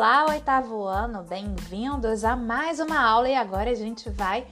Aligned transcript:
Olá, 0.00 0.28
oitavo 0.30 0.84
ano, 0.84 1.22
bem-vindos 1.24 2.24
a 2.24 2.34
mais 2.34 2.80
uma 2.80 2.98
aula 2.98 3.28
e 3.28 3.34
agora 3.34 3.70
a 3.70 3.74
gente 3.74 4.08
vai 4.08 4.46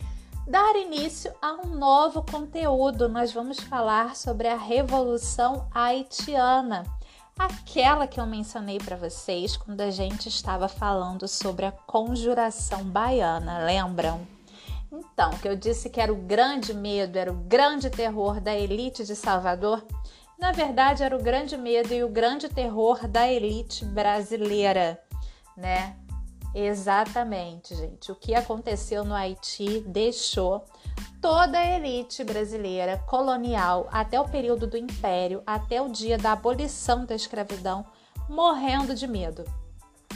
dar 0.46 0.76
início 0.76 1.32
a 1.40 1.54
um 1.54 1.68
novo 1.68 2.22
conteúdo. 2.22 3.08
Nós 3.08 3.32
vamos 3.32 3.58
falar 3.58 4.14
sobre 4.14 4.46
a 4.46 4.58
Revolução 4.58 5.66
Haitiana, 5.74 6.84
aquela 7.38 8.06
que 8.06 8.20
eu 8.20 8.26
mencionei 8.26 8.76
para 8.76 8.94
vocês 8.94 9.56
quando 9.56 9.80
a 9.80 9.90
gente 9.90 10.28
estava 10.28 10.68
falando 10.68 11.26
sobre 11.26 11.64
a 11.64 11.72
Conjuração 11.72 12.84
Baiana, 12.84 13.64
lembram? 13.64 14.20
Então, 14.92 15.30
que 15.30 15.48
eu 15.48 15.56
disse 15.56 15.88
que 15.88 15.98
era 15.98 16.12
o 16.12 16.16
grande 16.26 16.74
medo, 16.74 17.16
era 17.16 17.32
o 17.32 17.36
grande 17.36 17.88
terror 17.88 18.38
da 18.38 18.54
elite 18.54 19.02
de 19.02 19.16
Salvador. 19.16 19.82
Na 20.38 20.52
verdade, 20.52 21.02
era 21.02 21.16
o 21.16 21.22
grande 21.22 21.56
medo 21.56 21.94
e 21.94 22.04
o 22.04 22.08
grande 22.10 22.50
terror 22.50 23.08
da 23.08 23.26
elite 23.26 23.82
brasileira 23.86 25.02
né? 25.58 25.96
Exatamente, 26.54 27.74
gente. 27.74 28.10
O 28.10 28.14
que 28.14 28.34
aconteceu 28.34 29.04
no 29.04 29.14
Haiti 29.14 29.80
deixou 29.80 30.64
toda 31.20 31.58
a 31.58 31.76
elite 31.76 32.24
brasileira 32.24 32.98
colonial 33.06 33.88
até 33.92 34.18
o 34.18 34.28
período 34.28 34.66
do 34.66 34.76
Império, 34.76 35.42
até 35.46 35.82
o 35.82 35.90
dia 35.90 36.16
da 36.16 36.32
abolição 36.32 37.04
da 37.04 37.14
escravidão, 37.14 37.84
morrendo 38.28 38.94
de 38.94 39.06
medo. 39.06 39.44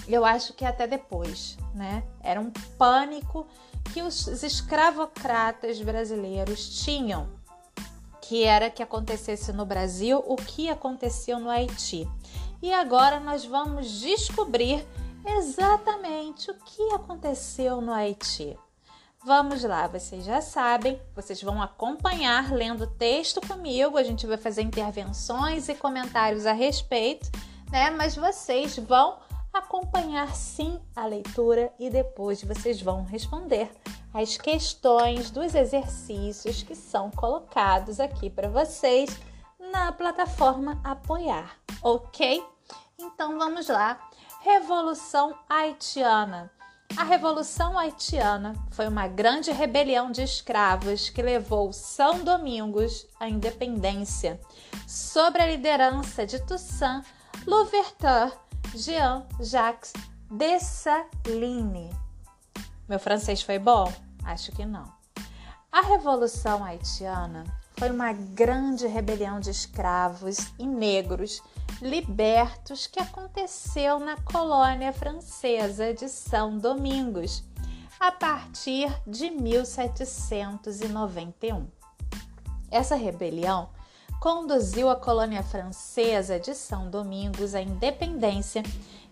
Eu 0.09 0.25
acho 0.25 0.53
que 0.55 0.65
até 0.65 0.87
depois, 0.87 1.59
né? 1.75 2.03
Era 2.21 2.41
um 2.41 2.51
pânico 2.79 3.47
que 3.93 4.03
os 4.03 4.27
escravocratas 4.43 5.81
brasileiros 5.81 6.83
tinham, 6.83 7.29
que 8.21 8.43
era 8.45 8.71
que 8.71 8.83
acontecesse 8.83 9.53
no 9.53 9.67
Brasil 9.67 10.23
o 10.27 10.37
que 10.37 10.69
aconteceu 10.69 11.39
no 11.39 11.51
Haiti. 11.51 12.09
E 12.61 12.73
agora 12.73 13.21
nós 13.21 13.45
vamos 13.45 14.01
descobrir 14.01 14.87
exatamente 15.25 16.51
o 16.51 16.55
que 16.55 16.83
aconteceu 16.95 17.81
no 17.81 17.93
Haiti. 17.93 18.59
Vamos 19.25 19.63
lá, 19.63 19.87
vocês 19.87 20.25
já 20.25 20.41
sabem, 20.41 21.01
vocês 21.15 21.41
vão 21.41 21.63
acompanhar 21.63 22.53
lendo 22.53 22.85
o 22.85 22.87
texto 22.89 23.41
comigo, 23.41 23.97
a 23.97 24.03
gente 24.03 24.27
vai 24.27 24.37
fazer 24.37 24.63
intervenções 24.63 25.69
e 25.69 25.75
comentários 25.75 26.45
a 26.45 26.53
respeito, 26.53 27.31
né? 27.71 27.89
Mas 27.91 28.17
vocês 28.17 28.77
vão 28.79 29.21
acompanhar 29.53 30.35
sim 30.35 30.81
a 30.97 31.07
leitura 31.07 31.73
e 31.79 31.89
depois 31.89 32.43
vocês 32.43 32.83
vão 32.83 33.05
responder 33.05 33.71
as 34.13 34.37
questões 34.37 35.31
dos 35.31 35.55
exercícios 35.55 36.63
que 36.65 36.75
são 36.75 37.11
colocados 37.11 38.01
aqui 38.01 38.29
para 38.29 38.49
vocês 38.49 39.17
na 39.71 39.93
plataforma 39.93 40.81
Apoiar, 40.83 41.57
ok? 41.83 42.45
Então 42.99 43.39
vamos 43.39 43.69
lá. 43.69 44.01
Revolução 44.45 45.39
Haitiana. 45.49 46.51
A 46.97 47.05
Revolução 47.05 47.79
Haitiana 47.79 48.57
foi 48.73 48.89
uma 48.89 49.07
grande 49.07 49.53
rebelião 49.53 50.11
de 50.11 50.21
escravos 50.21 51.09
que 51.09 51.23
levou 51.23 51.73
São 51.73 52.25
Domingos 52.25 53.07
à 53.21 53.29
independência, 53.29 54.41
sob 54.85 55.41
a 55.41 55.47
liderança 55.47 56.27
de 56.27 56.41
Toussaint 56.45 57.05
Louverture 57.47 58.33
Jean-Jacques 58.75 59.93
Dessalines. 60.29 61.95
Meu 62.89 62.99
francês 62.99 63.43
foi 63.43 63.61
bom? 63.61 63.93
Acho 64.25 64.51
que 64.51 64.67
não. 64.67 64.93
A 65.71 65.83
Revolução 65.83 66.65
Haitiana 66.65 67.45
foi 67.79 67.91
uma 67.91 68.13
grande 68.13 68.89
rebelião 68.89 69.39
de 69.39 69.51
escravos 69.51 70.53
e 70.59 70.67
negros 70.67 71.41
libertos 71.83 72.87
que 72.87 72.99
aconteceu 73.01 73.99
na 73.99 74.17
colônia 74.17 74.93
francesa 74.93 75.93
de 75.93 76.09
São 76.09 76.57
Domingos, 76.57 77.43
a 77.99 78.13
partir 78.13 78.89
de 79.05 79.31
1791. 79.31 81.67
Essa 82.71 82.95
rebelião 82.95 83.71
conduziu 84.21 84.89
a 84.89 84.95
colônia 84.95 85.43
francesa 85.43 86.39
de 86.39 86.55
São 86.55 86.89
Domingos 86.89 87.53
à 87.53 87.61
independência 87.61 88.63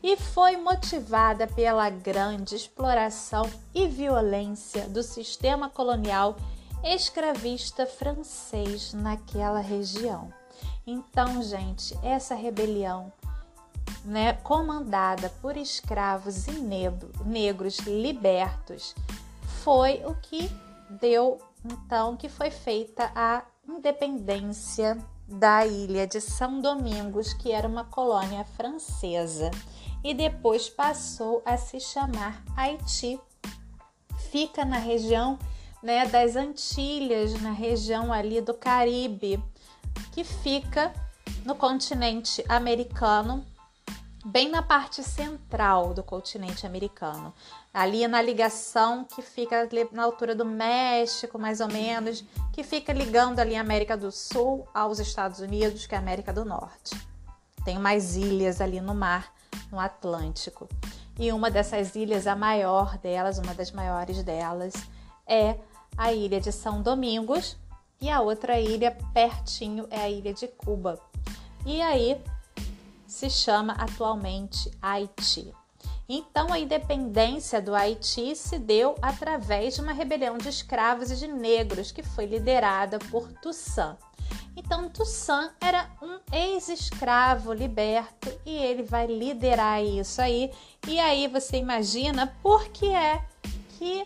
e 0.00 0.16
foi 0.16 0.56
motivada 0.56 1.48
pela 1.48 1.90
grande 1.90 2.54
exploração 2.54 3.50
e 3.74 3.88
violência 3.88 4.88
do 4.88 5.02
sistema 5.02 5.68
colonial 5.68 6.36
escravista 6.84 7.84
francês 7.84 8.94
naquela 8.94 9.58
região. 9.58 10.38
Então, 10.86 11.42
gente, 11.42 11.96
essa 12.02 12.34
rebelião, 12.34 13.12
né, 14.04 14.32
comandada 14.34 15.30
por 15.40 15.56
escravos 15.56 16.46
e 16.46 16.52
negros 17.24 17.78
libertos, 17.80 18.94
foi 19.62 20.02
o 20.06 20.14
que 20.14 20.50
deu 20.88 21.38
então 21.64 22.16
que 22.16 22.28
foi 22.28 22.50
feita 22.50 23.12
a 23.14 23.44
independência 23.68 24.96
da 25.28 25.64
ilha 25.64 26.06
de 26.06 26.20
São 26.20 26.60
Domingos, 26.60 27.32
que 27.32 27.52
era 27.52 27.68
uma 27.68 27.84
colônia 27.84 28.44
francesa, 28.56 29.50
e 30.02 30.12
depois 30.12 30.68
passou 30.68 31.40
a 31.44 31.56
se 31.56 31.78
chamar 31.78 32.42
Haiti. 32.56 33.20
Fica 34.30 34.64
na 34.64 34.78
região 34.78 35.38
né, 35.82 36.06
das 36.06 36.34
Antilhas, 36.36 37.40
na 37.40 37.52
região 37.52 38.12
ali 38.12 38.40
do 38.40 38.54
Caribe, 38.54 39.42
que 40.12 40.24
fica 40.24 40.92
no 41.44 41.54
continente 41.54 42.44
americano, 42.48 43.44
bem 44.24 44.50
na 44.50 44.62
parte 44.62 45.02
central 45.02 45.94
do 45.94 46.02
continente 46.02 46.66
americano, 46.66 47.32
ali 47.72 48.06
na 48.06 48.20
ligação 48.20 49.04
que 49.04 49.22
fica 49.22 49.68
na 49.92 50.02
altura 50.02 50.34
do 50.34 50.44
México, 50.44 51.38
mais 51.38 51.60
ou 51.60 51.68
menos, 51.68 52.24
que 52.52 52.62
fica 52.62 52.92
ligando 52.92 53.38
ali 53.38 53.56
a 53.56 53.60
América 53.60 53.96
do 53.96 54.10
Sul 54.10 54.66
aos 54.74 54.98
Estados 54.98 55.40
Unidos, 55.40 55.86
que 55.86 55.94
é 55.94 55.98
a 55.98 56.00
América 56.00 56.32
do 56.32 56.44
Norte. 56.44 56.94
Tem 57.64 57.78
mais 57.78 58.16
ilhas 58.16 58.60
ali 58.60 58.80
no 58.80 58.94
mar, 58.94 59.32
no 59.70 59.78
Atlântico. 59.78 60.68
E 61.18 61.30
uma 61.32 61.50
dessas 61.50 61.94
ilhas, 61.94 62.26
a 62.26 62.34
maior 62.34 62.98
delas, 62.98 63.38
uma 63.38 63.54
das 63.54 63.70
maiores 63.70 64.22
delas, 64.22 64.72
é 65.26 65.56
a 65.96 66.12
ilha 66.12 66.40
de 66.40 66.50
São 66.50 66.82
Domingos, 66.82 67.56
e 68.00 68.08
a 68.08 68.20
outra 68.20 68.58
ilha 68.58 68.96
pertinho 69.12 69.86
é 69.90 70.00
a 70.00 70.10
ilha 70.10 70.32
de 70.32 70.48
Cuba. 70.48 71.00
E 71.66 71.82
aí 71.82 72.20
se 73.06 73.28
chama 73.28 73.74
atualmente 73.74 74.70
Haiti. 74.80 75.52
Então, 76.08 76.52
a 76.52 76.58
independência 76.58 77.62
do 77.62 77.74
Haiti 77.74 78.34
se 78.34 78.58
deu 78.58 78.96
através 79.00 79.74
de 79.74 79.80
uma 79.80 79.92
rebelião 79.92 80.38
de 80.38 80.48
escravos 80.48 81.10
e 81.10 81.16
de 81.16 81.28
negros 81.28 81.92
que 81.92 82.02
foi 82.02 82.26
liderada 82.26 82.98
por 83.10 83.30
Toussaint. 83.34 83.96
Então, 84.56 84.88
Toussaint 84.88 85.52
era 85.60 85.88
um 86.02 86.18
ex-escravo 86.32 87.52
liberto 87.52 88.28
e 88.44 88.56
ele 88.56 88.82
vai 88.82 89.06
liderar 89.06 89.84
isso 89.84 90.20
aí. 90.20 90.50
E 90.88 90.98
aí 90.98 91.28
você 91.28 91.58
imagina 91.58 92.26
por 92.42 92.68
que 92.70 92.92
é 92.92 93.24
que 93.78 94.04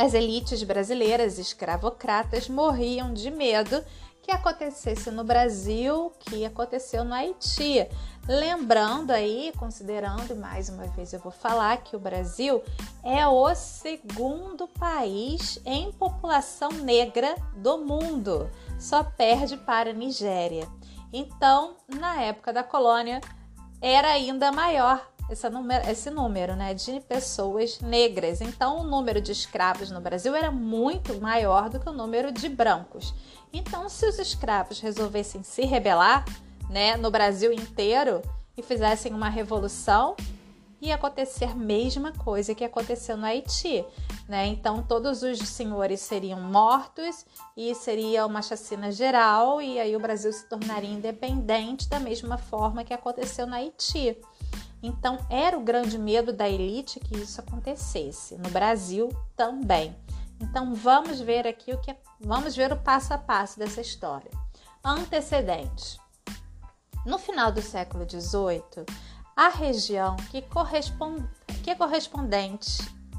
as 0.00 0.14
elites 0.14 0.62
brasileiras 0.62 1.38
escravocratas 1.38 2.48
morriam 2.48 3.12
de 3.12 3.30
medo 3.30 3.84
que 4.22 4.30
acontecesse 4.30 5.10
no 5.10 5.22
Brasil, 5.22 6.10
que 6.20 6.42
aconteceu 6.42 7.04
no 7.04 7.12
Haiti. 7.12 7.86
Lembrando 8.26 9.10
aí, 9.10 9.52
considerando, 9.58 10.34
mais 10.34 10.70
uma 10.70 10.86
vez 10.86 11.12
eu 11.12 11.20
vou 11.20 11.30
falar 11.30 11.76
que 11.82 11.94
o 11.94 12.00
Brasil 12.00 12.62
é 13.04 13.26
o 13.28 13.54
segundo 13.54 14.66
país 14.66 15.60
em 15.66 15.92
população 15.92 16.70
negra 16.70 17.34
do 17.56 17.76
mundo, 17.76 18.50
só 18.78 19.04
perde 19.04 19.58
para 19.58 19.90
a 19.90 19.94
Nigéria. 19.94 20.66
Então, 21.12 21.76
na 21.88 22.22
época 22.22 22.54
da 22.54 22.62
colônia, 22.62 23.20
era 23.82 24.08
ainda 24.08 24.50
maior 24.50 25.10
esse 25.30 25.48
número, 25.48 25.88
esse 25.88 26.10
número 26.10 26.56
né, 26.56 26.74
de 26.74 27.00
pessoas 27.00 27.80
negras. 27.80 28.40
Então, 28.40 28.80
o 28.80 28.84
número 28.84 29.20
de 29.20 29.32
escravos 29.32 29.90
no 29.90 30.00
Brasil 30.00 30.34
era 30.34 30.50
muito 30.50 31.20
maior 31.20 31.68
do 31.68 31.78
que 31.78 31.88
o 31.88 31.92
número 31.92 32.32
de 32.32 32.48
brancos. 32.48 33.14
Então, 33.52 33.88
se 33.88 34.06
os 34.06 34.18
escravos 34.18 34.80
resolvessem 34.80 35.42
se 35.42 35.62
rebelar 35.62 36.24
né, 36.68 36.96
no 36.96 37.10
Brasil 37.10 37.52
inteiro 37.52 38.22
e 38.56 38.62
fizessem 38.62 39.12
uma 39.12 39.28
revolução, 39.28 40.16
ia 40.80 40.94
acontecer 40.94 41.44
a 41.44 41.54
mesma 41.54 42.12
coisa 42.12 42.54
que 42.54 42.64
aconteceu 42.64 43.16
no 43.16 43.26
Haiti. 43.26 43.84
Né? 44.28 44.46
Então, 44.46 44.82
todos 44.82 45.22
os 45.22 45.38
senhores 45.40 46.00
seriam 46.00 46.40
mortos 46.40 47.26
e 47.56 47.74
seria 47.74 48.24
uma 48.24 48.40
chacina 48.40 48.90
geral, 48.90 49.60
e 49.60 49.78
aí 49.78 49.94
o 49.94 50.00
Brasil 50.00 50.32
se 50.32 50.48
tornaria 50.48 50.90
independente 50.90 51.88
da 51.88 52.00
mesma 52.00 52.38
forma 52.38 52.84
que 52.84 52.94
aconteceu 52.94 53.46
no 53.46 53.54
Haiti. 53.54 54.16
Então, 54.82 55.18
era 55.28 55.58
o 55.58 55.62
grande 55.62 55.98
medo 55.98 56.32
da 56.32 56.48
elite 56.48 57.00
que 57.00 57.16
isso 57.16 57.40
acontecesse. 57.40 58.36
No 58.36 58.50
Brasil 58.50 59.10
também. 59.36 59.94
Então, 60.40 60.74
vamos 60.74 61.20
ver 61.20 61.46
aqui 61.46 61.72
o 61.72 61.80
que 61.80 61.94
vamos 62.18 62.56
ver 62.56 62.72
o 62.72 62.76
passo 62.76 63.12
a 63.12 63.18
passo 63.18 63.58
dessa 63.58 63.80
história. 63.80 64.30
Antecedentes. 64.82 65.98
No 67.04 67.18
final 67.18 67.52
do 67.52 67.60
século 67.60 68.06
XVIII, 68.08 68.86
a 69.36 69.48
região 69.48 70.16
que 70.30 70.42
corresponde, 70.42 71.26
que 71.62 71.70
é 71.70 71.74
correspondente, 71.74 72.78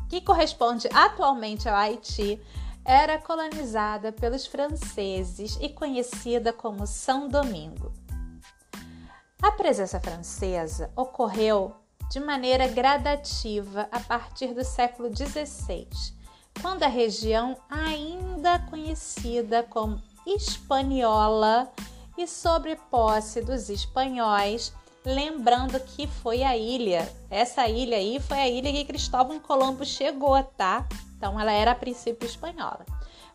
que 0.09 0.21
corresponde 0.21 0.87
atualmente 0.93 1.67
ao 1.69 1.75
Haiti, 1.75 2.39
era 2.83 3.19
colonizada 3.19 4.11
pelos 4.11 4.45
franceses 4.45 5.57
e 5.61 5.69
conhecida 5.69 6.51
como 6.51 6.85
São 6.85 7.27
Domingo. 7.27 7.91
A 9.41 9.51
presença 9.51 9.99
francesa 9.99 10.91
ocorreu 10.95 11.73
de 12.11 12.19
maneira 12.19 12.67
gradativa 12.67 13.89
a 13.91 13.99
partir 13.99 14.53
do 14.53 14.63
século 14.63 15.09
XVI, 15.09 15.87
quando 16.61 16.83
a 16.83 16.87
região, 16.87 17.57
ainda 17.67 18.59
conhecida 18.59 19.63
como 19.63 19.99
Hispaniola 20.27 21.71
e 22.15 22.27
sobre 22.27 22.75
posse 22.91 23.41
dos 23.41 23.67
espanhóis, 23.69 24.71
lembrando 25.03 25.79
que 25.79 26.05
foi 26.05 26.43
a 26.43 26.55
ilha, 26.55 27.11
essa 27.27 27.67
ilha 27.67 27.97
aí 27.97 28.19
foi 28.19 28.37
a 28.37 28.47
ilha 28.47 28.71
que 28.71 28.85
Cristóvão 28.85 29.39
Colombo 29.39 29.83
chegou, 29.83 30.43
tá? 30.43 30.87
Então 31.17 31.39
ela 31.39 31.51
era 31.51 31.71
a 31.71 31.75
princípio 31.75 32.27
espanhola. 32.27 32.85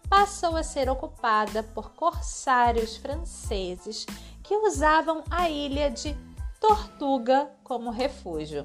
Passou 0.08 0.56
a 0.56 0.62
ser 0.62 0.88
ocupada 0.88 1.64
por 1.64 1.90
corsários 1.90 2.96
franceses 2.96 4.06
que 4.46 4.54
usavam 4.54 5.24
a 5.28 5.50
ilha 5.50 5.90
de 5.90 6.16
Tortuga 6.60 7.50
como 7.64 7.90
refúgio. 7.90 8.64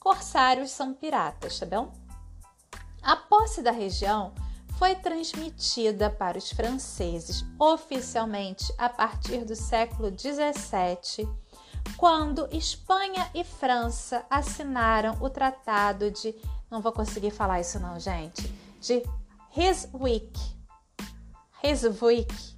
Corsários 0.00 0.70
são 0.70 0.94
piratas, 0.94 1.58
tá 1.58 1.66
bom? 1.66 1.92
A 3.02 3.14
posse 3.14 3.62
da 3.62 3.70
região 3.70 4.32
foi 4.78 4.94
transmitida 4.94 6.08
para 6.08 6.38
os 6.38 6.50
franceses 6.50 7.44
oficialmente 7.58 8.72
a 8.78 8.88
partir 8.88 9.44
do 9.44 9.54
século 9.54 10.10
17, 10.10 11.28
quando 11.96 12.48
Espanha 12.50 13.30
e 13.34 13.44
França 13.44 14.24
assinaram 14.30 15.18
o 15.20 15.28
Tratado 15.28 16.10
de, 16.10 16.34
não 16.70 16.80
vou 16.80 16.92
conseguir 16.92 17.30
falar 17.30 17.60
isso 17.60 17.78
não, 17.78 17.98
gente, 18.00 18.46
de 18.80 19.02
Ryswick. 19.50 20.38
Ryswick. 21.60 22.56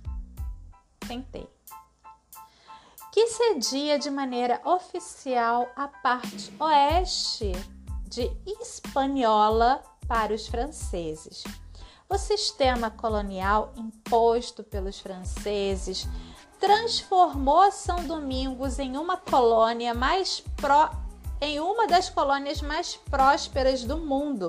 Tentei. 1.09 1.60
Que 3.13 3.27
cedia 3.27 3.99
de 3.99 4.11
maneira 4.11 4.61
oficial 4.65 5.69
a 5.75 5.89
parte 5.89 6.53
oeste 6.61 7.53
de 8.09 8.31
Hispaniola 8.47 9.83
para 10.07 10.33
os 10.33 10.47
franceses. 10.47 11.43
O 12.09 12.19
sistema 12.19 12.91
colonial 12.91 13.73
imposto 13.77 14.63
pelos 14.63 15.01
franceses 15.01 16.09
transformou 16.59 17.71
São 17.73 18.05
Domingos 18.05 18.79
em 18.79 18.97
uma 18.97 19.17
colônia 19.17 19.95
mais 19.95 20.43
pró 20.57 20.91
em 21.41 21.59
uma 21.59 21.87
das 21.87 22.11
colônias 22.11 22.61
mais 22.61 22.97
prósperas 22.97 23.83
do 23.83 23.97
mundo, 23.97 24.47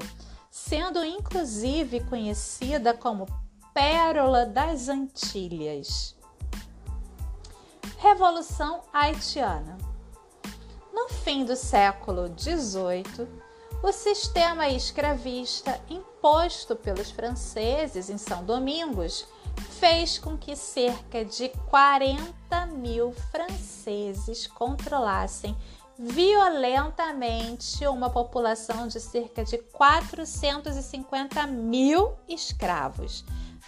sendo 0.50 1.04
inclusive 1.06 2.02
conhecida 2.02 2.94
como 2.94 3.26
Pérola 3.74 4.46
das 4.46 4.90
Antilhas. 4.90 6.21
Revolução 8.02 8.82
Haitiana. 8.92 9.78
No 10.92 11.08
fim 11.08 11.46
do 11.46 11.56
século 11.56 12.34
XVIII, 12.36 13.28
o 13.84 13.92
sistema 13.92 14.68
escravista 14.70 15.80
imposto 15.88 16.76
pelos 16.76 17.12
franceses 17.12 18.10
em 18.10 18.18
São 18.18 18.44
Domingos 18.44 19.28
fez 19.80 20.18
com 20.18 20.36
que 20.36 20.56
cerca 20.56 21.24
de 21.24 21.50
40 21.70 22.66
mil 22.74 23.12
franceses 23.30 24.48
controlassem 24.48 25.56
violentamente 25.96 27.86
uma 27.86 28.10
população 28.10 28.88
de 28.88 29.00
cerca 29.00 29.44
de 29.44 29.60
450 29.60 31.46
mil 31.46 32.14
escravos, 32.28 33.24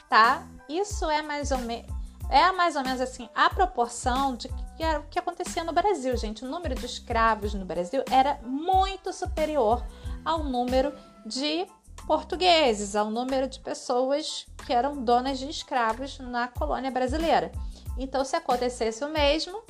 tá? 0.10 0.44
Isso 0.68 1.08
é 1.08 1.22
mais 1.22 1.52
ou 1.52 1.60
menos 1.60 1.93
é 2.30 2.52
mais 2.52 2.76
ou 2.76 2.84
menos 2.84 3.02
assim 3.02 3.30
a 3.36 3.50
proporção 3.50 4.36
de 4.36 4.48
que 4.76 4.84
era 4.84 5.00
o 5.00 5.04
que 5.04 5.20
acontecia 5.20 5.64
no 5.64 5.72
Brasil, 5.72 6.16
gente. 6.18 6.44
O 6.44 6.50
número 6.50 6.76
de 6.76 6.86
escravos 6.86 7.54
no 7.54 7.66
Brasil 7.66 8.04
era 8.10 8.40
muito 8.44 9.14
superior 9.14 9.86
ao 10.26 10.44
número 10.44 10.94
de 11.26 11.68
portugueses, 12.08 12.96
ao 12.96 13.10
número 13.10 13.48
de 13.48 13.60
pessoas 13.60 14.48
que 14.66 14.74
eram 14.74 15.04
donas 15.04 15.40
de 15.40 15.50
escravos 15.50 16.20
na 16.20 16.48
colônia 16.48 16.92
brasileira. 16.92 17.52
Então, 17.98 18.26
se 18.26 18.36
acontecesse 18.36 19.04
o 19.04 19.10
mesmo, 19.10 19.62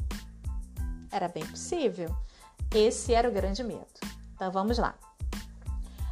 era 1.12 1.28
bem 1.28 1.46
possível. 1.46 2.16
Esse 2.74 3.14
era 3.14 3.30
o 3.30 3.32
grande 3.32 3.64
medo. 3.64 3.86
Então, 4.34 4.52
vamos 4.52 4.78
lá. 4.78 4.96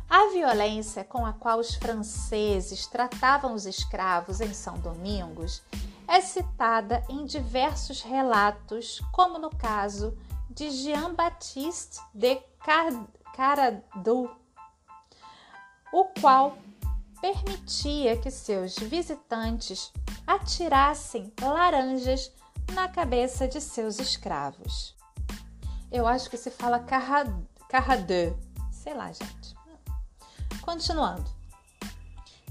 A 0.09 0.29
violência 0.33 1.05
com 1.05 1.25
a 1.25 1.31
qual 1.31 1.57
os 1.57 1.75
franceses 1.75 2.85
tratavam 2.85 3.53
os 3.53 3.65
escravos 3.65 4.41
em 4.41 4.53
São 4.53 4.77
Domingos 4.79 5.63
é 6.12 6.19
citada 6.19 7.02
em 7.08 7.24
diversos 7.24 8.02
relatos, 8.02 9.00
como 9.13 9.40
no 9.40 9.50
caso 9.50 10.18
de 10.50 10.69
Jean-Baptiste 10.69 12.02
de 12.13 12.36
Caradu, 13.34 14.30
o 15.94 16.06
qual 16.19 16.58
permitia 17.22 18.18
que 18.18 18.30
seus 18.30 18.78
visitantes 18.78 19.94
atirassem 20.28 21.31
laranjas 21.42 22.30
na 22.74 22.90
cabeça 22.90 23.48
de 23.48 23.62
seus 23.62 23.98
escravos. 23.98 24.94
Eu 25.90 26.06
acho 26.06 26.30
que 26.30 26.36
se 26.36 26.52
fala 26.52 26.86
Carradeu, 27.69 28.38
sei 28.69 28.94
lá, 28.94 29.13
gente. 29.13 29.56
Continuando. 30.62 31.31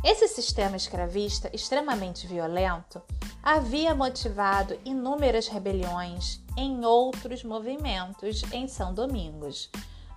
Esse 0.03 0.29
sistema 0.29 0.79
escravista 0.79 1.51
extremamente 1.55 2.27
violento 2.27 3.03
havia 3.43 3.95
motivado 3.95 4.79
inúmeras 4.85 5.49
rebeliões 5.49 6.41
em 6.57 6.85
outros 6.85 7.43
movimentos 7.43 8.43
em 8.53 8.69
São 8.69 8.93
Domingos, 8.93 9.71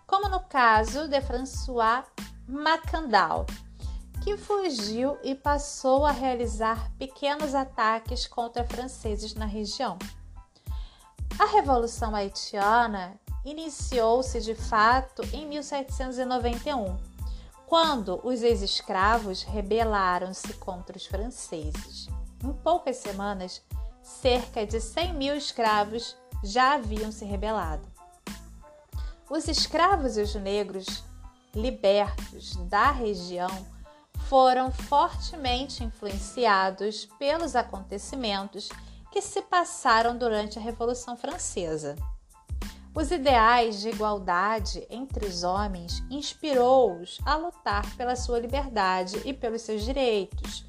como 0.05 0.27
no 0.27 0.41
caso 0.41 1.07
de 1.07 1.21
François 1.21 2.03
Macandal, 2.47 3.45
que 4.21 4.37
fugiu 4.37 5.17
e 5.23 5.35
passou 5.35 6.05
a 6.05 6.11
realizar 6.11 6.91
pequenos 6.97 7.55
ataques 7.55 8.27
contra 8.27 8.63
franceses 8.63 9.33
na 9.33 9.45
região. 9.45 9.97
A 11.39 11.45
Revolução 11.45 12.15
Haitiana 12.15 13.19
iniciou-se 13.44 14.39
de 14.39 14.56
fato 14.56 15.23
em 15.33 15.47
1791, 15.47 16.97
quando 17.65 18.21
os 18.23 18.44
ex-escravos 18.44 19.44
rebelaram-se 19.44 20.53
contra 20.53 20.95
os 20.95 21.06
franceses. 21.06 22.07
Em 22.44 22.52
poucas 22.52 22.97
semanas, 22.97 23.62
cerca 24.02 24.66
de 24.68 24.81
100 24.81 25.14
mil 25.14 25.35
escravos 25.35 26.18
já 26.44 26.73
haviam 26.73 27.09
se 27.09 27.23
rebelado. 27.23 27.88
Os 29.30 29.47
escravos 29.47 30.18
e 30.18 30.21
os 30.21 30.35
negros 30.35 31.04
libertos 31.56 32.56
da 32.66 32.92
região 32.92 33.50
foram 34.28 34.71
fortemente 34.71 35.83
influenciados 35.83 37.06
pelos 37.18 37.56
acontecimentos 37.56 38.68
que 39.12 39.21
se 39.21 39.42
passaram 39.44 40.18
durante 40.18 40.59
a 40.59 40.62
Revolução 40.62 41.16
Francesa. 41.16 41.95
Os 42.94 43.09
ideais 43.09 43.80
de 43.80 43.90
igualdade 43.90 44.85
entre 44.90 45.26
os 45.26 45.44
homens 45.44 46.04
inspirou-os 46.09 47.19
a 47.26 47.35
lutar 47.35 47.95
pela 47.95 48.16
sua 48.16 48.40
liberdade 48.40 49.21
e 49.23 49.33
pelos 49.33 49.62
seus 49.62 49.83
direitos 49.83 50.66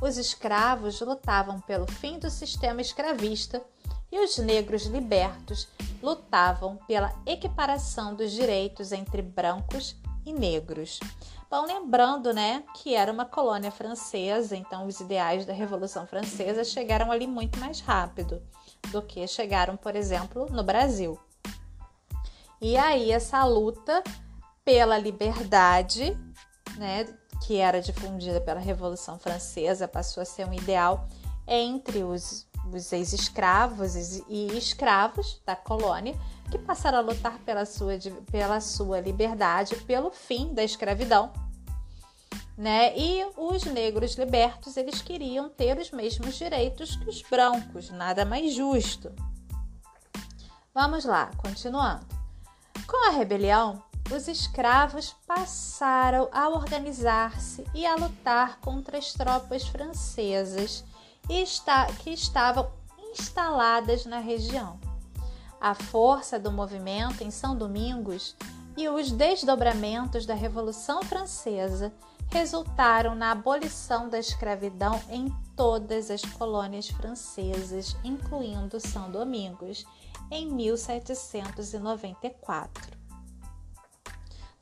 os 0.00 0.16
escravos 0.16 1.00
lutavam 1.00 1.60
pelo 1.60 1.90
fim 1.90 2.18
do 2.18 2.30
sistema 2.30 2.80
escravista 2.80 3.62
e 4.10 4.18
os 4.18 4.38
negros 4.38 4.86
libertos 4.86 5.68
lutavam 6.02 6.76
pela 6.86 7.12
equiparação 7.26 8.14
dos 8.14 8.32
direitos 8.32 8.92
entre 8.92 9.22
brancos 9.22 9.96
e 10.24 10.32
negros. 10.32 11.00
Bom, 11.48 11.64
lembrando, 11.64 12.32
né, 12.32 12.64
que 12.74 12.94
era 12.94 13.12
uma 13.12 13.24
colônia 13.24 13.70
francesa, 13.70 14.56
então 14.56 14.86
os 14.86 15.00
ideais 15.00 15.46
da 15.46 15.52
Revolução 15.52 16.06
Francesa 16.06 16.64
chegaram 16.64 17.10
ali 17.10 17.26
muito 17.26 17.58
mais 17.58 17.80
rápido 17.80 18.42
do 18.90 19.00
que 19.00 19.26
chegaram, 19.26 19.76
por 19.76 19.94
exemplo, 19.94 20.46
no 20.50 20.64
Brasil. 20.64 21.18
E 22.60 22.76
aí 22.76 23.12
essa 23.12 23.44
luta 23.44 24.02
pela 24.64 24.98
liberdade, 24.98 26.18
né, 26.76 27.06
que 27.44 27.58
era 27.58 27.80
difundida 27.80 28.40
pela 28.40 28.60
Revolução 28.60 29.18
Francesa, 29.18 29.86
passou 29.86 30.22
a 30.22 30.26
ser 30.26 30.46
um 30.46 30.52
ideal 30.52 31.06
entre 31.46 32.02
os, 32.02 32.46
os 32.72 32.92
ex-escravos 32.92 33.94
e 34.28 34.48
escravos 34.56 35.40
da 35.44 35.54
colônia, 35.54 36.14
que 36.50 36.58
passaram 36.58 36.98
a 36.98 37.00
lutar 37.00 37.38
pela 37.40 37.64
sua, 37.64 37.92
pela 38.30 38.60
sua 38.60 39.00
liberdade, 39.00 39.76
pelo 39.76 40.10
fim 40.10 40.52
da 40.52 40.64
escravidão. 40.64 41.32
Né? 42.56 42.96
E 42.98 43.26
os 43.36 43.64
negros 43.64 44.14
libertos, 44.14 44.76
eles 44.76 45.02
queriam 45.02 45.48
ter 45.48 45.78
os 45.78 45.90
mesmos 45.90 46.36
direitos 46.36 46.96
que 46.96 47.08
os 47.08 47.20
brancos, 47.22 47.90
nada 47.90 48.24
mais 48.24 48.54
justo. 48.54 49.12
Vamos 50.74 51.04
lá, 51.04 51.30
continuando. 51.36 52.06
Com 52.86 53.08
a 53.08 53.10
rebelião, 53.10 53.82
os 54.10 54.28
escravos 54.28 55.14
passaram 55.26 56.28
a 56.32 56.48
organizar-se 56.48 57.64
e 57.74 57.84
a 57.84 57.96
lutar 57.96 58.58
contra 58.60 58.96
as 58.98 59.12
tropas 59.12 59.66
francesas 59.66 60.84
que 62.02 62.10
estavam 62.10 62.70
instaladas 63.12 64.06
na 64.06 64.20
região. 64.20 64.78
A 65.60 65.74
força 65.74 66.38
do 66.38 66.52
movimento 66.52 67.24
em 67.24 67.30
São 67.30 67.56
Domingos 67.56 68.36
e 68.76 68.86
os 68.88 69.10
desdobramentos 69.10 70.26
da 70.26 70.34
Revolução 70.34 71.02
Francesa 71.02 71.92
resultaram 72.30 73.14
na 73.14 73.30
abolição 73.32 74.08
da 74.08 74.18
escravidão 74.18 75.00
em 75.08 75.34
todas 75.56 76.10
as 76.10 76.22
colônias 76.22 76.88
francesas, 76.88 77.96
incluindo 78.04 78.78
São 78.78 79.10
Domingos, 79.10 79.86
em 80.30 80.50
1794. 80.50 82.95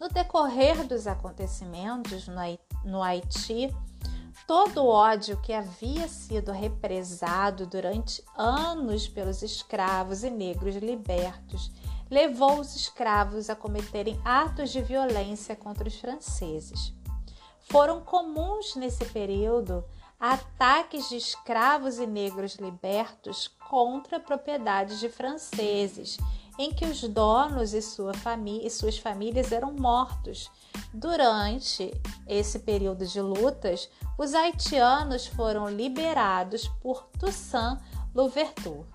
No 0.05 0.11
decorrer 0.11 0.87
dos 0.87 1.07
acontecimentos 1.07 2.29
no 2.85 3.03
Haiti, 3.03 3.75
todo 4.47 4.83
o 4.83 4.87
ódio 4.87 5.41
que 5.41 5.51
havia 5.51 6.07
sido 6.09 6.53
represado 6.53 7.67
durante 7.67 8.23
anos 8.37 9.09
pelos 9.09 9.41
escravos 9.41 10.23
e 10.23 10.29
negros 10.29 10.77
libertos 10.77 11.73
levou 12.11 12.61
os 12.61 12.77
escravos 12.77 13.49
a 13.49 13.57
cometerem 13.57 14.21
atos 14.23 14.69
de 14.69 14.83
violência 14.83 15.57
contra 15.57 15.89
os 15.89 15.99
franceses. 15.99 16.93
Foram 17.61 18.03
comuns 18.03 18.77
nesse 18.77 19.07
período 19.07 19.83
ataques 20.21 21.09
de 21.09 21.17
escravos 21.17 21.97
e 21.99 22.07
negros 22.07 22.57
libertos 22.57 23.49
contra 23.71 24.21
propriedades 24.21 25.01
de 25.01 25.09
franceses 25.09 26.19
em 26.59 26.73
que 26.73 26.85
os 26.85 27.03
donos 27.03 27.75
e, 27.75 27.83
sua 27.83 28.15
família, 28.15 28.67
e 28.67 28.71
suas 28.71 28.99
famílias 28.99 29.53
eram 29.53 29.73
mortos. 29.73 30.51
Durante 30.93 31.93
esse 32.27 32.61
período 32.61 33.07
de 33.07 33.21
lutas, 33.21 33.89
os 34.17 34.35
haitianos 34.35 35.27
foram 35.27 35.69
liberados 35.69 36.69
por 36.81 37.09
Toussaint 37.19 37.81
Louverture. 38.15 38.87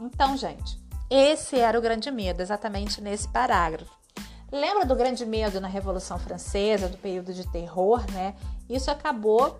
Então, 0.00 0.36
gente, 0.36 0.78
esse 1.08 1.58
era 1.58 1.78
o 1.78 1.82
grande 1.82 2.10
medo, 2.10 2.40
exatamente 2.40 3.00
nesse 3.00 3.28
parágrafo. 3.28 3.90
Lembra 4.50 4.84
do 4.84 4.94
grande 4.94 5.24
medo 5.24 5.60
na 5.60 5.68
Revolução 5.68 6.18
Francesa, 6.18 6.88
do 6.88 6.98
período 6.98 7.32
de 7.32 7.50
terror, 7.50 8.04
né? 8.12 8.36
Isso 8.68 8.90
acabou 8.90 9.58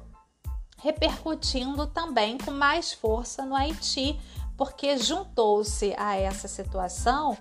repercutindo 0.83 1.87
também 1.87 2.37
com 2.37 2.51
mais 2.51 2.93
força 2.93 3.47
no 3.47 3.55
Haiti, 3.55 4.19
porque 4.57 4.97
juntou-se 4.99 5.95
a 5.99 6.17
essa 6.17 6.49
situação 6.49 7.37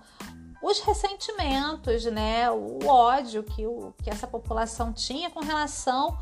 os 0.61 0.79
ressentimentos, 0.79 2.05
né, 2.05 2.49
o 2.51 2.85
ódio 2.85 3.41
que, 3.43 3.65
o, 3.65 3.93
que 4.03 4.09
essa 4.09 4.27
população 4.27 4.93
tinha 4.93 5.29
com 5.29 5.39
relação 5.39 6.17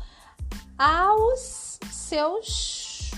aos 0.78 1.78
seus 1.92 3.10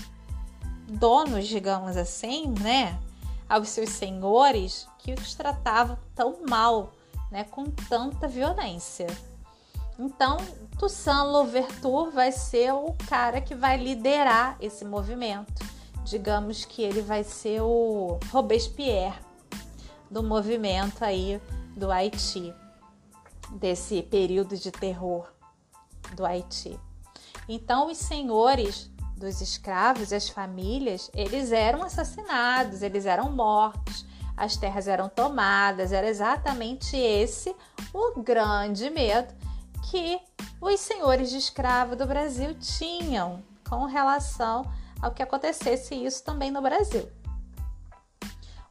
donos, 0.85 1.47
digamos 1.47 1.95
assim, 1.95 2.53
né, 2.59 2.99
aos 3.47 3.69
seus 3.69 3.89
senhores 3.89 4.85
que 4.99 5.13
os 5.13 5.33
tratavam 5.33 5.97
tão 6.13 6.39
mal, 6.47 6.91
né, 7.31 7.45
com 7.45 7.63
tanta 7.65 8.27
violência. 8.27 9.07
Então, 9.97 10.37
Toussaint 10.77 11.25
Louverture 11.25 12.11
vai 12.11 12.31
ser 12.31 12.73
o 12.73 12.93
cara 13.07 13.39
que 13.39 13.55
vai 13.55 13.77
liderar 13.77 14.57
esse 14.59 14.83
movimento 14.83 15.72
digamos 16.03 16.65
que 16.65 16.81
ele 16.81 17.01
vai 17.01 17.23
ser 17.23 17.61
o 17.61 18.19
Robespierre 18.31 19.19
do 20.09 20.21
movimento 20.21 21.03
aí 21.03 21.41
do 21.75 21.91
Haiti, 21.91 22.53
desse 23.51 24.03
período 24.03 24.57
de 24.57 24.71
terror 24.71 25.27
do 26.15 26.25
Haiti. 26.25 26.79
Então, 27.47 27.91
os 27.91 27.97
senhores 27.97 28.91
dos 29.17 29.41
escravos 29.41 30.11
as 30.11 30.29
famílias, 30.29 31.09
eles 31.13 31.51
eram 31.51 31.83
assassinados, 31.83 32.81
eles 32.81 33.05
eram 33.05 33.31
mortos, 33.31 34.05
as 34.35 34.57
terras 34.57 34.87
eram 34.87 35.07
tomadas, 35.07 35.91
era 35.91 36.07
exatamente 36.07 36.97
esse 36.97 37.55
o 37.93 38.19
grande 38.21 38.89
medo 38.89 39.33
que 39.89 40.19
os 40.59 40.79
senhores 40.79 41.29
de 41.29 41.37
escravo 41.37 41.95
do 41.95 42.05
Brasil 42.05 42.55
tinham 42.55 43.43
com 43.69 43.85
relação 43.85 44.65
ao 45.03 45.11
que 45.11 45.21
acontecesse 45.21 45.93
isso 45.93 46.23
também 46.23 46.49
no 46.49 46.61
Brasil. 46.61 47.07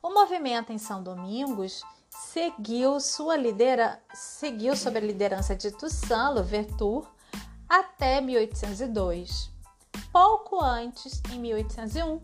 O 0.02 0.08
movimento 0.14 0.72
em 0.72 0.78
São 0.78 1.02
Domingos 1.02 1.82
seguiu 2.08 2.98
sua 2.98 3.36
lidera 3.36 4.00
seguiu 4.14 4.74
sob 4.74 4.96
a 4.96 5.00
liderança 5.00 5.54
de 5.54 5.70
Toussaint 5.70 6.34
Louverture 6.34 7.06
até 7.68 8.20
1802. 8.20 9.50
Pouco 10.10 10.62
antes, 10.62 11.22
em 11.30 11.38
1801, 11.38 12.20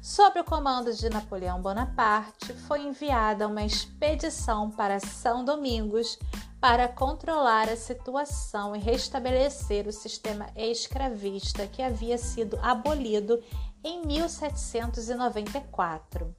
sob 0.00 0.40
o 0.40 0.44
comando 0.44 0.92
de 0.92 1.10
Napoleão 1.10 1.60
Bonaparte, 1.60 2.52
foi 2.66 2.82
enviada 2.82 3.48
uma 3.48 3.64
expedição 3.64 4.70
para 4.70 5.00
São 5.00 5.44
Domingos 5.44 6.16
para 6.60 6.88
controlar 6.88 7.68
a 7.68 7.76
situação 7.76 8.74
e 8.74 8.78
restabelecer 8.78 9.86
o 9.86 9.92
sistema 9.92 10.48
escravista 10.56 11.66
que 11.66 11.82
havia 11.82 12.16
sido 12.18 12.58
abolido 12.60 13.40
em 13.84 14.04
1794. 14.04 16.34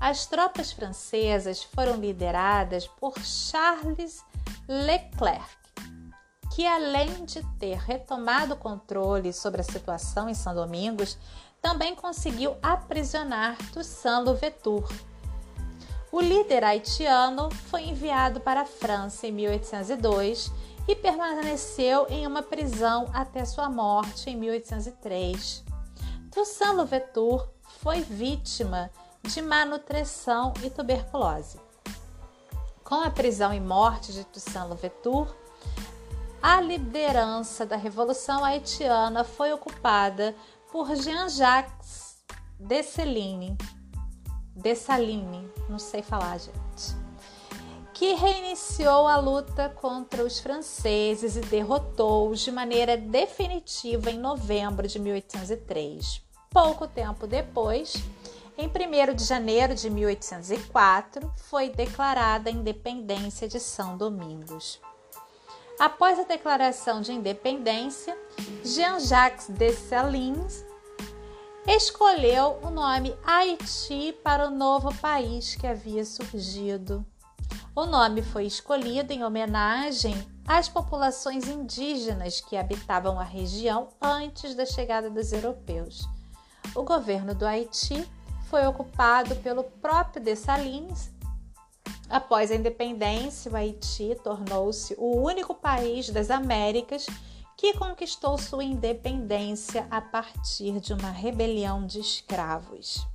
As 0.00 0.26
tropas 0.26 0.72
francesas 0.72 1.62
foram 1.62 1.96
lideradas 1.96 2.86
por 2.86 3.18
Charles 3.20 4.24
Leclerc, 4.68 5.56
que 6.54 6.66
além 6.66 7.24
de 7.24 7.42
ter 7.58 7.78
retomado 7.78 8.54
o 8.54 8.58
controle 8.58 9.32
sobre 9.32 9.60
a 9.60 9.64
situação 9.64 10.28
em 10.28 10.34
São 10.34 10.54
Domingos, 10.54 11.16
também 11.62 11.94
conseguiu 11.94 12.56
aprisionar 12.62 13.56
Toussaint 13.72 14.24
Louverture 14.24 14.84
o 16.16 16.20
líder 16.22 16.64
haitiano 16.64 17.50
foi 17.68 17.82
enviado 17.82 18.40
para 18.40 18.62
a 18.62 18.64
França 18.64 19.26
em 19.26 19.32
1802 19.32 20.50
e 20.88 20.96
permaneceu 20.96 22.06
em 22.08 22.26
uma 22.26 22.42
prisão 22.42 23.06
até 23.12 23.44
sua 23.44 23.68
morte 23.68 24.30
em 24.30 24.34
1803. 24.34 25.62
Toussaint 26.30 26.74
Louverture 26.74 27.44
foi 27.82 28.00
vítima 28.00 28.90
de 29.24 29.42
má 29.42 29.66
nutrição 29.66 30.54
e 30.64 30.70
tuberculose. 30.70 31.60
Com 32.82 32.94
a 32.94 33.10
prisão 33.10 33.52
e 33.52 33.60
morte 33.60 34.10
de 34.14 34.24
Toussaint 34.24 34.68
Louverture, 34.68 35.28
a 36.40 36.62
liderança 36.62 37.66
da 37.66 37.76
Revolução 37.76 38.42
Haitiana 38.42 39.22
foi 39.22 39.52
ocupada 39.52 40.34
por 40.72 40.96
Jean-Jacques 40.96 42.16
Dessalines, 42.58 43.58
Dessalines, 44.56 45.50
não 45.68 45.78
sei 45.78 46.00
falar, 46.00 46.38
gente, 46.38 46.96
que 47.92 48.14
reiniciou 48.14 49.06
a 49.06 49.18
luta 49.18 49.68
contra 49.68 50.24
os 50.24 50.38
franceses 50.38 51.36
e 51.36 51.40
derrotou-os 51.40 52.40
de 52.40 52.50
maneira 52.50 52.96
definitiva 52.96 54.10
em 54.10 54.18
novembro 54.18 54.88
de 54.88 54.98
1803. 54.98 56.22
Pouco 56.48 56.88
tempo 56.88 57.26
depois, 57.26 58.02
em 58.56 58.66
1 58.66 59.14
de 59.14 59.24
janeiro 59.24 59.74
de 59.74 59.90
1804, 59.90 61.30
foi 61.36 61.68
declarada 61.68 62.48
a 62.48 62.52
independência 62.52 63.46
de 63.46 63.60
São 63.60 63.98
Domingos. 63.98 64.80
Após 65.78 66.18
a 66.18 66.24
declaração 66.24 67.02
de 67.02 67.12
independência, 67.12 68.16
Jean-Jacques 68.64 69.48
Dessalines 69.50 70.64
escolheu 71.66 72.60
o 72.62 72.70
nome 72.70 73.16
Haiti 73.24 74.16
para 74.22 74.46
o 74.46 74.50
novo 74.50 74.94
país 74.98 75.56
que 75.56 75.66
havia 75.66 76.04
surgido. 76.04 77.04
O 77.74 77.84
nome 77.84 78.22
foi 78.22 78.46
escolhido 78.46 79.12
em 79.12 79.24
homenagem 79.24 80.14
às 80.46 80.68
populações 80.68 81.48
indígenas 81.48 82.40
que 82.40 82.56
habitavam 82.56 83.18
a 83.18 83.24
região 83.24 83.88
antes 84.00 84.54
da 84.54 84.64
chegada 84.64 85.10
dos 85.10 85.32
europeus. 85.32 86.08
O 86.74 86.84
governo 86.84 87.34
do 87.34 87.44
Haiti 87.44 88.08
foi 88.48 88.64
ocupado 88.64 89.34
pelo 89.36 89.64
próprio 89.64 90.22
Dessalines. 90.22 91.10
Após 92.08 92.52
a 92.52 92.54
independência, 92.54 93.50
o 93.50 93.56
Haiti 93.56 94.16
tornou-se 94.22 94.94
o 94.96 95.20
único 95.20 95.52
país 95.52 96.08
das 96.10 96.30
Américas 96.30 97.06
que 97.56 97.72
conquistou 97.74 98.36
sua 98.36 98.62
independência 98.62 99.86
a 99.90 100.00
partir 100.00 100.78
de 100.80 100.92
uma 100.92 101.10
rebelião 101.10 101.86
de 101.86 102.00
escravos. 102.00 103.06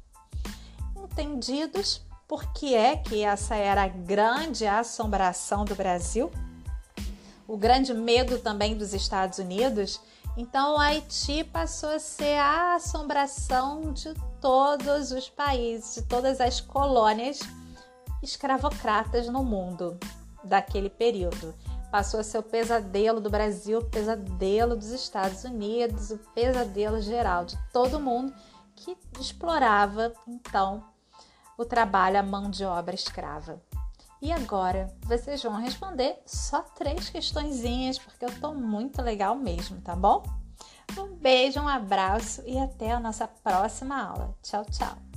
Entendidos 0.96 2.02
por 2.28 2.54
que 2.54 2.74
é 2.74 2.96
que 2.96 3.24
essa 3.24 3.56
era 3.56 3.84
a 3.84 3.88
grande 3.90 4.66
assombração 4.66 5.66
do 5.66 5.76
Brasil? 5.76 6.32
O 7.46 7.58
grande 7.58 7.94
medo 7.94 8.40
também 8.40 8.78
dos 8.78 8.94
Estados 8.94 9.38
Unidos? 9.38 10.00
Então, 10.38 10.76
o 10.76 10.80
Haiti 10.80 11.44
passou 11.44 11.90
a 11.90 12.00
ser 12.00 12.38
a 12.38 12.76
assombração 12.76 13.92
de 13.92 14.14
todos 14.40 15.12
os 15.12 15.28
países, 15.28 15.96
de 15.96 16.04
todas 16.04 16.40
as 16.40 16.62
colônias 16.62 17.42
escravocratas 18.24 19.28
no 19.28 19.44
mundo 19.44 20.00
daquele 20.42 20.90
período. 20.90 21.54
Passou 21.92 22.22
a 22.22 22.24
ser 22.24 22.38
o 22.38 22.44
pesadelo 22.44 23.20
do 23.20 23.30
Brasil, 23.30 23.80
o 23.80 23.86
pesadelo 23.86 24.76
dos 24.78 24.92
Estados 24.92 25.44
Unidos, 25.44 26.10
o 26.10 26.18
pesadelo 26.34 27.02
geral 27.02 27.44
de 27.44 27.58
todo 27.74 28.00
mundo 28.00 28.34
que 28.76 28.98
explorava 29.20 30.14
então 30.28 30.84
o 31.58 31.66
trabalho 31.66 32.18
à 32.18 32.24
mão 32.24 32.50
de 32.50 32.64
obra 32.64 32.96
escrava. 32.96 33.62
E 34.22 34.32
agora 34.32 34.96
vocês 35.04 35.42
vão 35.44 35.56
responder 35.56 36.22
só 36.26 36.62
três 36.62 37.10
questõezinhas, 37.10 38.00
porque 38.00 38.24
eu 38.24 38.40
tô 38.40 38.54
muito 38.54 39.02
legal 39.02 39.36
mesmo, 39.36 39.82
tá 39.82 39.96
bom? 39.96 40.24
Um 40.98 41.16
beijo, 41.16 41.60
um 41.60 41.68
abraço 41.68 42.44
e 42.46 42.58
até 42.58 42.92
a 42.92 43.00
nossa 43.00 43.28
próxima 43.28 44.02
aula. 44.02 44.36
Tchau, 44.44 44.64
tchau! 44.66 45.11